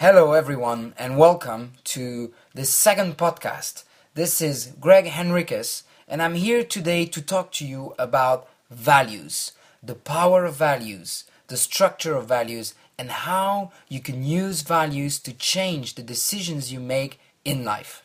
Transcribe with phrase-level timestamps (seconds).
[0.00, 3.84] Hello, everyone, and welcome to the second podcast.
[4.14, 9.94] This is Greg Henriquez, and I'm here today to talk to you about values, the
[9.94, 15.96] power of values, the structure of values, and how you can use values to change
[15.96, 18.02] the decisions you make in life.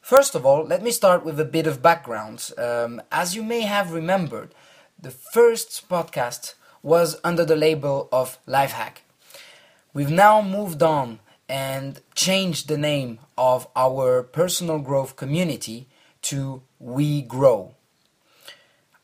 [0.00, 2.52] First of all, let me start with a bit of background.
[2.56, 4.54] Um, as you may have remembered,
[4.98, 9.02] the first podcast was under the label of Lifehack.
[9.92, 11.18] We've now moved on
[11.48, 15.88] and changed the name of our personal growth community
[16.22, 17.74] to We Grow.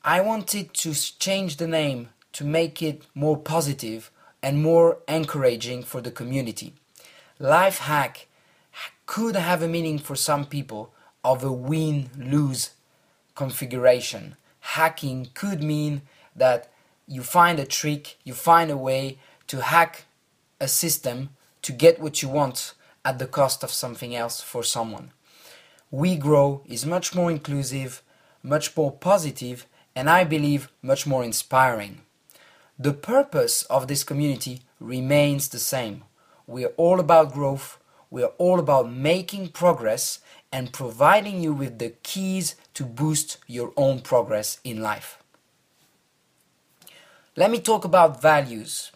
[0.05, 6.01] I wanted to change the name to make it more positive and more encouraging for
[6.01, 6.75] the community.
[7.41, 8.29] Life hack
[9.07, 12.71] could have a meaning for some people of a win lose
[13.35, 14.37] configuration.
[14.61, 16.03] Hacking could mean
[16.37, 16.71] that
[17.09, 20.05] you find a trick, you find a way to hack
[20.61, 21.31] a system
[21.63, 25.13] to get what you want at the cost of something else for someone.
[25.91, 28.03] We Grow is much more inclusive,
[28.43, 32.03] much more positive, and I believe much more inspiring.
[32.79, 36.05] The purpose of this community remains the same.
[36.47, 37.79] We are all about growth,
[38.11, 40.21] we are all about making progress
[40.53, 45.19] and providing you with the keys to boost your own progress in life.
[47.35, 48.93] Let me talk about values.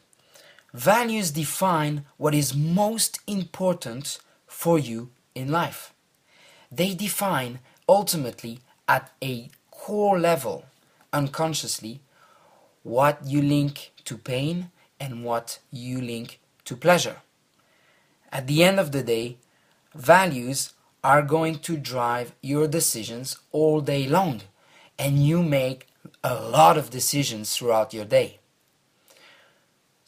[0.73, 5.93] Values define what is most important for you in life.
[6.71, 10.65] They define ultimately at a core level,
[11.13, 12.01] unconsciously,
[12.83, 17.17] what you link to pain and what you link to pleasure.
[18.33, 19.39] At the end of the day,
[19.95, 24.43] values are going to drive your decisions all day long,
[24.99, 25.89] and you make
[26.23, 28.40] a lot of decisions throughout your day.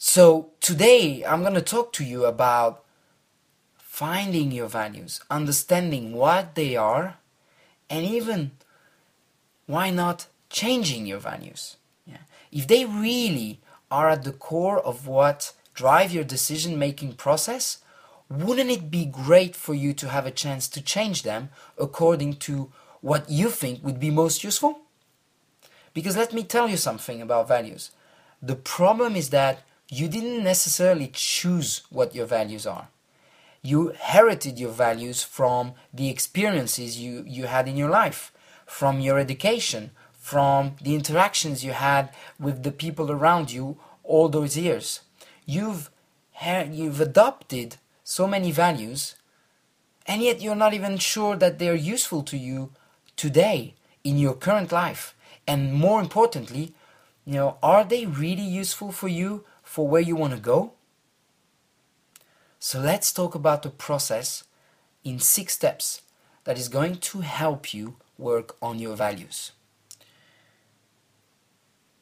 [0.05, 2.83] So today I'm going to talk to you about
[3.77, 7.19] finding your values, understanding what they are,
[7.89, 8.51] and even
[9.65, 11.77] why not changing your values.
[12.05, 12.25] Yeah.
[12.51, 17.77] If they really are at the core of what drive your decision making process,
[18.29, 21.47] wouldn't it be great for you to have a chance to change them
[21.77, 24.81] according to what you think would be most useful?
[25.93, 27.91] Because let me tell you something about values.
[28.41, 29.63] The problem is that
[29.93, 32.87] you didn't necessarily choose what your values are.
[33.61, 38.31] You inherited your values from the experiences you, you had in your life,
[38.65, 42.09] from your education, from the interactions you had
[42.39, 45.01] with the people around you all those years.
[45.45, 45.91] You've,
[46.43, 49.15] you've adopted so many values,
[50.07, 52.71] and yet you're not even sure that they're useful to you
[53.15, 55.13] today in your current life.
[55.47, 56.73] And more importantly,
[57.25, 60.71] you know, are they really useful for you for where you want to go?
[62.59, 64.43] So let's talk about the process
[65.03, 66.03] in six steps
[66.43, 69.51] that is going to help you work on your values.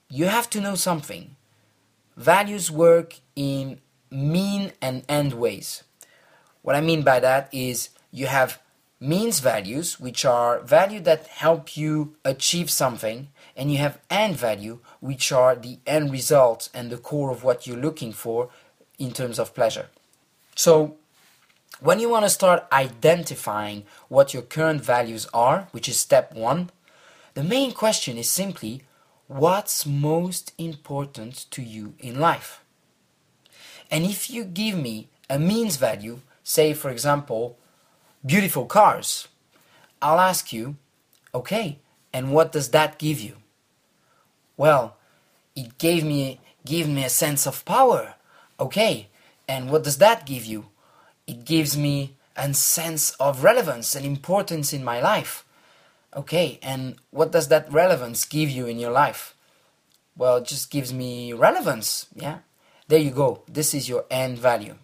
[0.10, 1.38] You have to know something.
[2.18, 3.80] Values work in
[4.10, 5.86] mean and end ways.
[6.64, 8.60] What I mean by that is you have
[9.02, 14.80] means values, which are values that help you achieve something, and you have end value,
[15.00, 18.50] which are the end results and the core of what you're looking for
[19.00, 19.88] in terms of pleasure.
[20.56, 20.98] So,
[21.80, 26.70] when you want to start identifying what your current values are, which is step one,
[27.34, 28.84] the main question is simply
[29.26, 32.64] what's most important to you in life?
[33.90, 37.58] And if you give me a means value, say for example,
[38.26, 39.28] beautiful cars,
[40.02, 40.76] I'll ask you,
[41.34, 41.80] okay,
[42.14, 43.38] and what does that give you?
[44.58, 44.98] Well,
[45.56, 48.16] it gave me give me a sense of power.
[48.60, 49.08] Okay,
[49.48, 50.68] and what does that give you?
[51.26, 55.46] It gives me a sense of relevance and importance in my life.
[56.16, 59.36] Okay, and what does that relevance give you in your life?
[60.18, 62.40] Well, it just gives me relevance, yeah?
[62.88, 63.44] There you go.
[63.48, 64.76] This is your end value.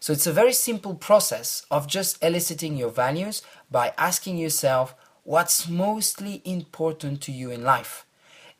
[0.00, 4.94] So it's a very simple process of just eliciting your values by asking yourself
[5.24, 8.06] what's mostly important to you in life.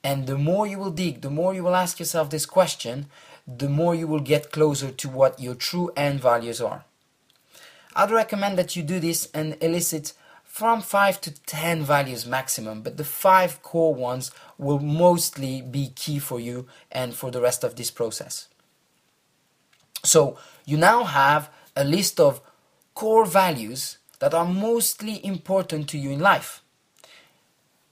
[0.02, 3.06] And the more you will dig, the more you will ask yourself this question,
[3.46, 6.84] the more you will get closer to what your true end values are.
[7.94, 10.12] I'd recommend that you do this and elicit
[10.44, 16.18] from 5 to 10 values maximum, but the 5 core ones will mostly be key
[16.18, 18.48] for you and for the rest of this process.
[20.04, 22.40] So, you now have a list of
[22.94, 26.62] core values that are mostly important to you in life.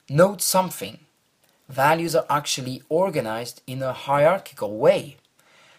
[0.08, 0.98] Note something
[1.68, 5.16] values are actually organized in a hierarchical way.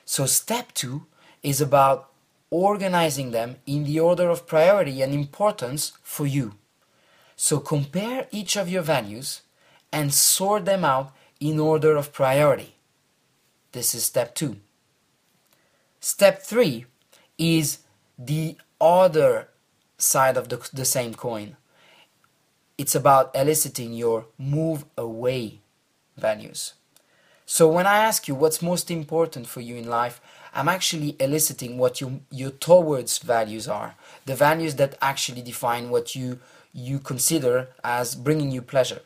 [0.06, 1.06] So, step two
[1.44, 2.10] is about
[2.50, 6.54] organizing them in the order of priority and importance for you.
[7.36, 9.42] So compare each of your values
[9.92, 12.76] and sort them out in order of priority.
[13.72, 14.58] This is step two.
[16.06, 16.86] Step three
[17.36, 17.80] is
[18.16, 19.48] the other
[19.98, 21.58] side of the, the same coin.
[22.78, 25.62] It's about eliciting your move away
[26.16, 26.76] values.
[27.48, 30.22] So when I ask you what's most important for you in life,
[30.54, 33.96] I'm actually eliciting what you, your towards values are,
[34.28, 36.40] the values that actually define what you
[36.72, 39.02] you consider as bringing you pleasure.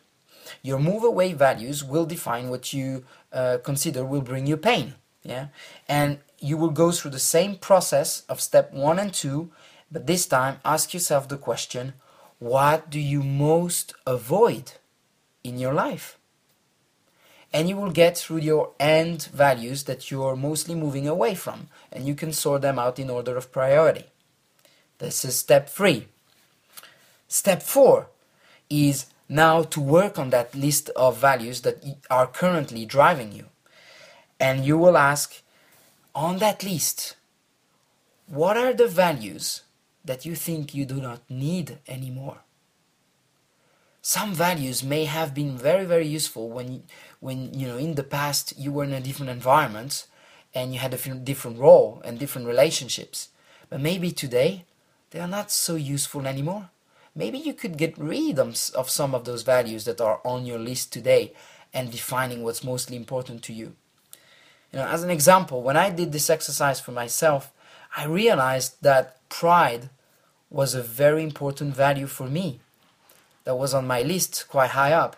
[0.62, 4.96] Your move away values will define what you uh, consider will bring you pain.
[5.24, 5.48] Yeah,
[5.88, 9.52] and you will go through the same process of step one and two,
[9.92, 11.94] but this time ask yourself the question:
[12.40, 14.74] What do you most avoid
[15.44, 16.20] in your life?
[17.52, 22.06] and you will get through your end values that you're mostly moving away from and
[22.06, 24.06] you can sort them out in order of priority.
[25.00, 26.08] This is step three.
[27.28, 28.08] Step four
[28.70, 33.46] is now to work on that list of values that are currently driving you.
[34.40, 35.42] And you will ask
[36.16, 37.16] on that list,
[38.28, 39.64] what are the values
[40.06, 42.40] that you think you do not need anymore?
[44.02, 46.84] Some values may have been very, very useful when
[47.20, 50.08] when you know in the past you were in a different environment
[50.54, 53.30] and you had a different role and different relationships.
[53.70, 54.66] But maybe today
[55.12, 56.70] they are not so useful anymore.
[57.14, 60.94] Maybe you could get rid of some of those values that are on your list
[60.94, 61.34] today
[61.74, 63.76] and defining what's mostly important to you
[64.72, 67.52] you know as an example when i did this exercise for myself
[67.96, 69.90] i realized that pride
[70.50, 72.60] was a very important value for me
[73.44, 75.16] that was on my list quite high up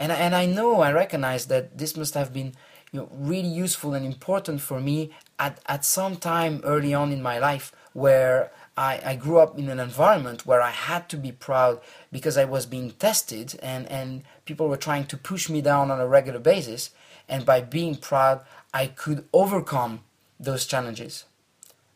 [0.00, 2.54] and and I know I recognize that this must have been
[2.90, 7.22] you know, really useful and important for me at, at some time early on in
[7.22, 11.32] my life where I, I grew up in an environment where I had to be
[11.32, 15.90] proud because I was being tested and, and people were trying to push me down
[15.90, 16.90] on a regular basis.
[17.30, 18.42] And by being proud,
[18.74, 20.00] I could overcome
[20.38, 21.24] those challenges.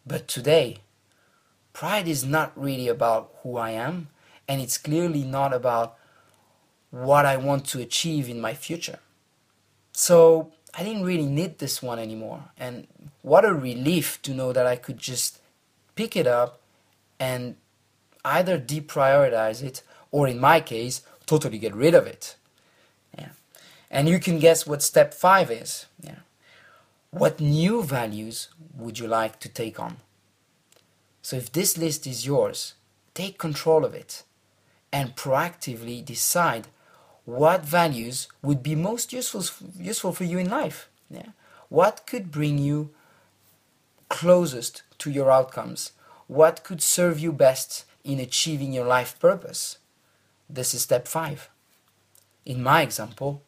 [0.07, 0.79] But today,
[1.73, 4.09] pride is not really about who I am,
[4.49, 5.97] and it's clearly not about
[6.91, 9.01] what I want to achieve in my future.
[9.93, 12.45] So I didn't really need this one anymore.
[12.57, 12.87] And
[13.23, 15.41] what a relief to know that I could just
[15.97, 16.61] pick it up
[17.19, 17.57] and
[18.25, 19.83] either deprioritize it
[20.13, 22.37] or, in my case, totally get rid of it.
[23.95, 25.87] And you can guess what step five is.
[26.01, 26.23] Yeah.
[27.11, 29.99] What new values would you like to take on?
[31.23, 32.75] So if this list is yours,
[33.15, 34.25] take control of it
[34.93, 36.67] and proactively decide
[37.25, 39.45] what values would be most useful
[39.79, 41.31] useful for you in life yeah
[41.71, 42.91] what could bring you
[44.09, 45.93] closest to your outcomes
[46.27, 49.79] what could serve you best in achieving your life purpose
[50.51, 51.49] this is step 5
[52.45, 53.43] in my example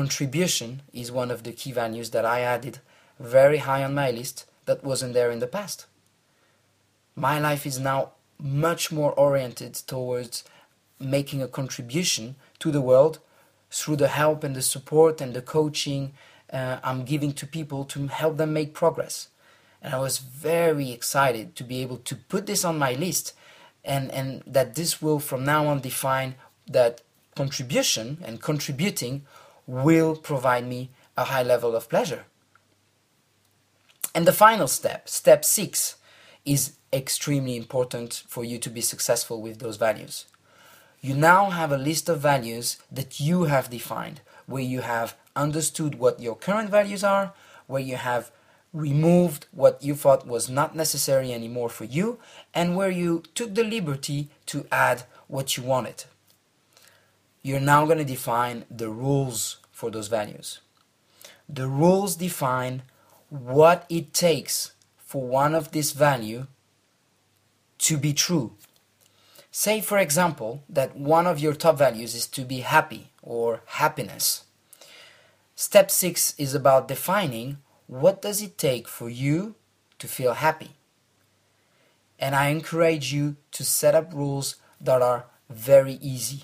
[0.00, 2.78] contribution is one of the key values that i added
[3.20, 5.86] very high on my list that wasn't there in the past
[7.14, 8.00] my life is now
[8.38, 10.42] much more oriented towards
[10.98, 13.18] making a contribution to the world
[13.70, 16.12] through the help and the support and the coaching
[16.52, 19.28] uh, I'm giving to people to help them make progress.
[19.82, 23.34] And I was very excited to be able to put this on my list
[23.84, 26.36] and, and that this will from now on define
[26.68, 27.02] that
[27.34, 29.22] contribution and contributing
[29.66, 32.24] will provide me a high level of pleasure.
[34.14, 35.96] And the final step, step six,
[36.44, 40.26] is extremely important for you to be successful with those values
[41.04, 45.98] you now have a list of values that you have defined, where you have understood
[45.98, 47.34] what your current values are,
[47.66, 48.30] where you have
[48.72, 52.18] removed what you thought was not necessary anymore for you,
[52.54, 56.04] and where you took the liberty to add what you wanted.
[57.44, 60.58] You're now going to define the rules for those values.
[61.48, 62.82] The rules define
[63.28, 66.48] what it takes for one of this value
[67.78, 68.56] to be true
[69.56, 74.42] Say, for example, that one of your top values is to be happy or happiness.
[75.54, 79.54] Step 6 is about defining what does it take for you
[80.00, 80.72] to feel happy.
[82.18, 86.42] And I encourage you to set up rules that are very easy,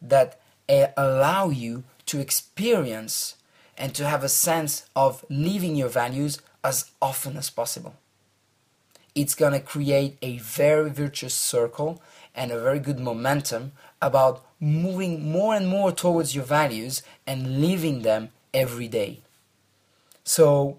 [0.00, 3.36] that eh, allow you to experience
[3.76, 7.94] and to have a sense of living your values as often as possible.
[9.14, 12.02] It's going to create a very virtuous circle
[12.34, 18.02] and a very good momentum about moving more and more towards your values and living
[18.02, 19.20] them every day.
[20.24, 20.78] So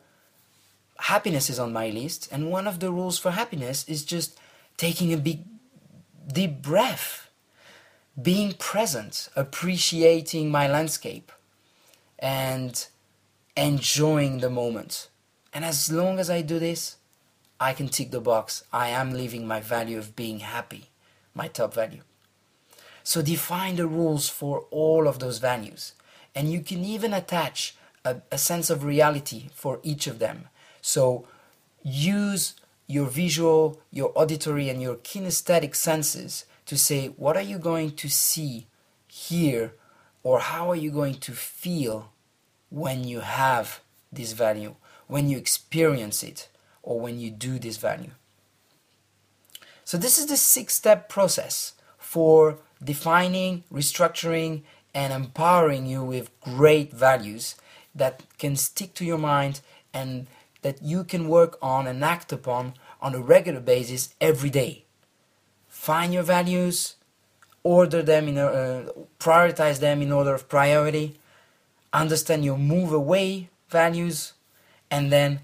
[0.99, 4.39] happiness is on my list, and one of the rules for happiness is just
[4.77, 5.39] taking a big,
[6.31, 7.29] deep breath,
[8.21, 11.31] being present, appreciating my landscape,
[12.19, 12.87] and
[13.55, 15.09] enjoying the moment.
[15.53, 16.97] And as long as I do this,
[17.59, 18.63] I can tick the box.
[18.73, 20.89] I am living my value of being happy,
[21.33, 22.01] my top value.
[23.03, 25.93] So define the rules for all of those values.
[26.33, 27.75] And you can even attach
[28.05, 30.47] a, a sense of reality for each of them.
[30.81, 31.27] So
[31.83, 32.55] use
[32.87, 38.09] your visual, your auditory, and your kinesthetic senses to say, what are you going to
[38.09, 38.67] see,
[39.07, 39.73] hear,
[40.23, 42.11] or how are you going to feel
[42.69, 44.75] when you have this value,
[45.07, 46.47] when you experience it,
[46.83, 48.11] or when you do this value.
[49.83, 54.61] So, this is the six step process for defining, restructuring,
[54.93, 57.55] and empowering you with great values
[57.93, 59.61] that can stick to your mind
[59.93, 60.27] and
[60.61, 64.85] that you can work on and act upon on a regular basis every day.
[65.71, 66.95] Find your values,
[67.63, 71.17] order them in a, uh, prioritize them in order of priority,
[71.93, 74.33] understand your move away values,
[74.91, 75.39] and then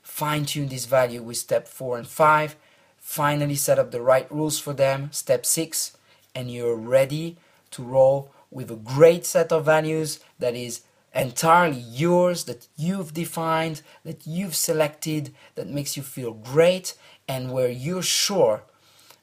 [0.00, 2.54] fine tune this value with step 4 and 5.
[2.98, 5.96] Finally, set up the right rules for them, step 6,
[6.36, 7.36] and you're ready
[7.72, 13.82] to roll with a great set of values that is entirely yours, that you've defined,
[14.04, 16.94] that you've selected, that makes you feel great,
[17.26, 18.62] and where you're sure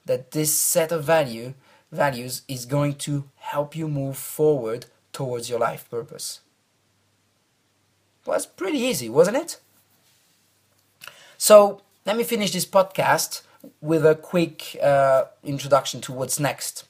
[0.05, 1.53] that this set of value
[1.91, 6.41] values is going to help you move forward towards your life purpose.
[8.25, 9.59] Was pretty easy, wasn't it?
[11.38, 13.43] So let me finish this podcast
[13.81, 16.85] with a quick uh, introduction to what's next.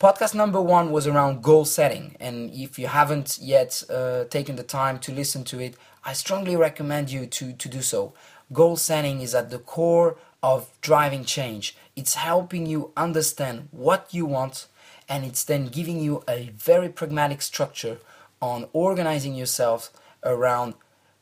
[0.00, 4.62] Podcast number one was around goal setting, and if you haven't yet uh, taken the
[4.62, 8.14] time to listen to it, I strongly recommend you to, to do so.
[8.52, 11.76] Goal setting is at the core of driving change.
[11.98, 14.68] It's helping you understand what you want,
[15.08, 17.98] and it's then giving you a very pragmatic structure
[18.40, 19.90] on organizing yourself
[20.22, 20.74] around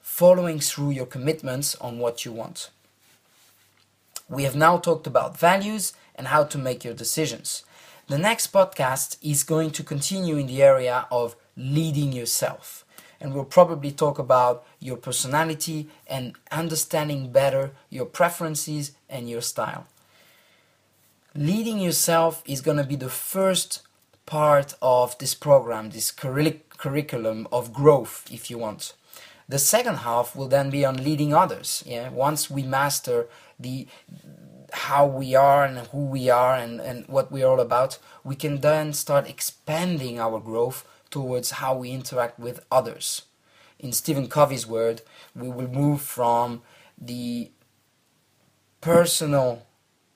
[0.02, 2.68] following through your commitments on what you want.
[4.28, 7.64] We have now talked about values and how to make your decisions.
[8.09, 12.85] The next podcast is going to continue in the area of leading yourself.
[13.18, 19.87] And we'll probably talk about your personality and understanding better your preferences and your style.
[21.37, 23.83] Leading yourself is going to be the first
[24.25, 28.95] part of this program, this curriculum of growth, if you want.
[29.47, 31.85] The second half will then be on leading others.
[31.87, 33.26] Yeah, once we master
[33.61, 33.87] the
[34.73, 38.62] how we are and who we are and, and what we're all about, we can
[38.62, 43.23] then start expanding our growth towards how we interact with others.
[43.78, 45.02] In Stephen Covey's word,
[45.35, 46.62] we will move from
[46.99, 47.50] the
[48.81, 49.66] personal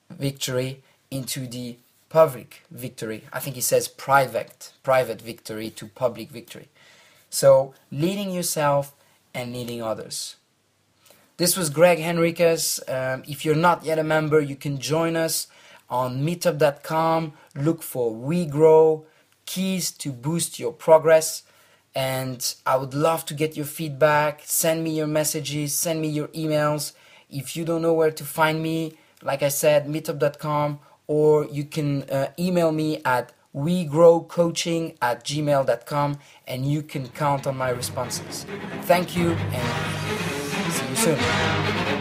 [0.09, 1.77] victory into the
[2.09, 3.25] public victory.
[3.31, 6.69] I think he says private, private victory to public victory.
[7.29, 8.93] So leading yourself
[9.33, 10.35] and leading others.
[11.37, 12.81] This was Greg Henriquez.
[12.87, 15.47] Um, if you're not yet a member, you can join us
[15.89, 17.33] on meetup.com.
[17.55, 19.05] Look for We Grow
[19.45, 21.43] keys to boost your progress.
[21.93, 24.41] And I would love to get your feedback.
[24.45, 26.93] Send me your messages, send me your emails.
[27.29, 30.79] If you don't know where to find me, like I said, meetup.com,
[31.11, 37.57] or you can uh, email me at wegrowcoaching at gmail.com and you can count on
[37.57, 38.45] my responses.
[38.83, 42.00] Thank you and see you soon.